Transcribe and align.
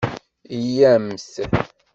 Yya-mt! 0.67 1.25